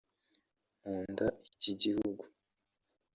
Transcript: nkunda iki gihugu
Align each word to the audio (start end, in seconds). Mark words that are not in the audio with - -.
nkunda 0.79 1.25
iki 1.49 1.71
gihugu 1.81 2.23